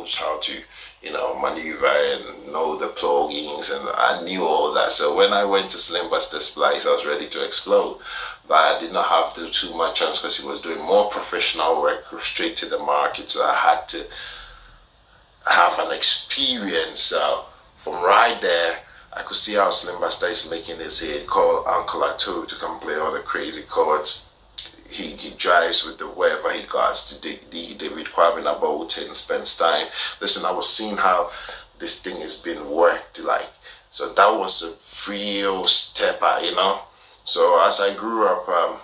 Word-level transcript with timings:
knows 0.00 0.14
how 0.16 0.38
to, 0.38 0.60
you 1.02 1.12
know, 1.12 1.38
maneuver 1.38 1.86
and 1.86 2.52
know 2.52 2.78
the 2.78 2.88
plugins, 2.88 3.70
and 3.74 3.88
I 3.90 4.22
knew 4.22 4.44
all 4.44 4.72
that. 4.74 4.92
So 4.92 5.16
when 5.16 5.32
I 5.32 5.44
went 5.44 5.70
to 5.70 5.78
Slim 5.78 6.10
Buster's 6.10 6.50
place, 6.50 6.86
I 6.86 6.94
was 6.94 7.06
ready 7.06 7.28
to 7.28 7.44
explode. 7.44 8.00
But 8.48 8.54
I 8.54 8.80
did 8.80 8.92
not 8.92 9.06
have 9.06 9.34
to 9.34 9.50
too 9.50 9.74
much 9.76 9.98
chance 9.98 10.18
because 10.18 10.38
he 10.38 10.48
was 10.48 10.60
doing 10.60 10.80
more 10.80 11.08
professional 11.10 11.80
work 11.80 12.04
straight 12.22 12.56
to 12.58 12.66
the 12.66 12.78
market. 12.78 13.30
So 13.30 13.44
I 13.44 13.54
had 13.54 13.88
to 13.90 14.06
have 15.46 15.78
an 15.78 15.92
experience. 15.92 17.00
So 17.00 17.44
from 17.76 18.02
right 18.02 18.40
there, 18.40 18.78
I 19.12 19.22
could 19.22 19.36
see 19.36 19.54
how 19.54 19.70
Slim 19.70 20.00
Buster 20.00 20.26
is 20.26 20.50
making 20.50 20.78
his 20.78 21.00
head. 21.00 21.26
Call 21.26 21.66
Uncle 21.68 22.00
Atu 22.00 22.48
to 22.48 22.54
come 22.56 22.80
play 22.80 22.96
all 22.96 23.12
the 23.12 23.20
crazy 23.20 23.62
chords. 23.68 24.30
He, 24.90 25.16
he 25.16 25.36
drives 25.36 25.84
with 25.84 25.98
the 25.98 26.06
wherever 26.06 26.52
he 26.52 26.66
goes 26.66 27.06
to 27.08 27.22
the, 27.22 27.38
the 27.50 27.74
David 27.74 28.06
Kwame 28.06 28.40
about 28.40 28.96
and 28.98 29.16
spends 29.16 29.56
time. 29.56 29.86
Listen, 30.20 30.44
I 30.44 30.52
was 30.52 30.68
seeing 30.68 30.96
how 30.96 31.30
this 31.78 32.00
thing 32.02 32.18
is 32.18 32.40
being 32.40 32.70
worked 32.70 33.20
like. 33.20 33.48
So 33.90 34.12
that 34.12 34.38
was 34.38 34.62
a 34.62 35.10
real 35.10 35.64
stepper, 35.64 36.40
you 36.42 36.54
know. 36.54 36.82
So 37.24 37.62
as 37.64 37.80
I 37.80 37.94
grew 37.94 38.26
up, 38.26 38.48
um, 38.48 38.76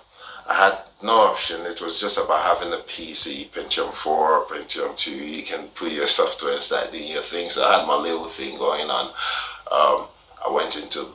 I 0.48 0.54
had 0.54 0.78
no 1.02 1.12
option. 1.12 1.66
It 1.66 1.80
was 1.80 2.00
just 2.00 2.18
about 2.18 2.58
having 2.58 2.72
a 2.72 2.82
PC, 2.82 3.50
Pentium 3.50 3.92
4, 3.92 4.46
Pentium 4.46 4.96
2. 4.96 5.10
You 5.10 5.42
can 5.42 5.68
put 5.68 5.92
your 5.92 6.06
software 6.06 6.58
doing 6.90 7.08
your 7.08 7.22
thing. 7.22 7.50
So 7.50 7.64
I 7.64 7.78
had 7.78 7.86
my 7.86 7.96
little 7.96 8.28
thing 8.28 8.58
going 8.58 8.88
on. 8.88 9.06
Um, 9.70 10.06
I 10.44 10.50
went 10.50 10.76
into 10.76 11.06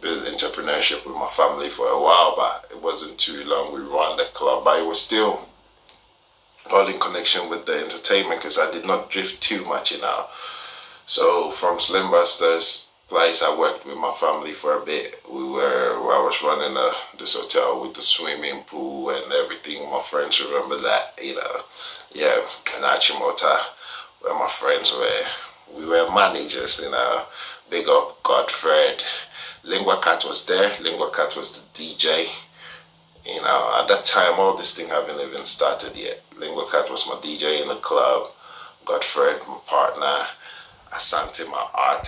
business 0.00 0.42
entrepreneurship 0.42 1.06
with 1.06 1.14
my 1.16 1.28
family 1.28 1.68
for 1.68 1.88
a 1.88 2.00
while, 2.00 2.34
but 2.36 2.70
it 2.70 2.82
wasn't 2.82 3.18
too 3.18 3.44
long. 3.44 3.72
We 3.72 3.80
ran 3.80 4.16
the 4.16 4.24
club, 4.32 4.64
but 4.64 4.80
it 4.80 4.86
was 4.86 5.00
still 5.00 5.48
all 6.70 6.86
in 6.86 6.98
connection 6.98 7.48
with 7.48 7.66
the 7.66 7.74
entertainment 7.80 8.40
because 8.40 8.58
I 8.58 8.70
did 8.72 8.84
not 8.84 9.10
drift 9.10 9.42
too 9.42 9.64
much, 9.64 9.92
you 9.92 10.00
know. 10.00 10.26
So 11.06 11.50
from 11.50 11.78
Slim 11.78 12.10
Buster's 12.10 12.90
place, 13.08 13.42
I 13.42 13.56
worked 13.56 13.86
with 13.86 13.96
my 13.96 14.12
family 14.14 14.52
for 14.52 14.76
a 14.76 14.84
bit. 14.84 15.22
We 15.30 15.44
were, 15.44 15.94
I 15.94 16.22
was 16.24 16.42
running 16.42 16.76
a, 16.76 16.90
this 17.18 17.36
hotel 17.36 17.80
with 17.80 17.94
the 17.94 18.02
swimming 18.02 18.64
pool 18.64 19.10
and 19.10 19.32
everything. 19.32 19.88
My 19.88 20.02
friends 20.02 20.40
remember 20.40 20.78
that, 20.78 21.14
you 21.22 21.36
know. 21.36 21.60
Yeah, 22.12 22.38
in 22.76 22.82
Achimota, 22.82 23.60
where 24.20 24.34
my 24.34 24.48
friends 24.48 24.92
were. 24.92 25.22
We 25.76 25.84
were 25.84 26.10
managers, 26.12 26.80
you 26.82 26.90
know. 26.90 27.26
Big 27.70 27.88
up 27.88 28.22
Godfred. 28.22 29.02
Lingua 29.66 30.00
Cat 30.00 30.24
was 30.24 30.46
there. 30.46 30.76
Lingua 30.80 31.10
Cat 31.10 31.36
was 31.36 31.50
the 31.52 31.82
DJ. 31.82 32.28
You 33.24 33.42
know, 33.42 33.80
at 33.80 33.88
that 33.88 34.06
time, 34.06 34.38
all 34.38 34.56
this 34.56 34.76
thing 34.76 34.88
haven't 34.88 35.20
even 35.20 35.44
started 35.44 35.96
yet. 35.96 36.22
Lingua 36.38 36.70
Cat 36.70 36.88
was 36.88 37.08
my 37.08 37.14
DJ 37.14 37.62
in 37.62 37.68
the 37.68 37.74
club. 37.74 38.30
Godfred, 38.84 39.40
my 39.48 39.58
partner. 39.66 40.28
Asante, 40.92 41.50
my 41.50 41.66
artist. 41.74 42.04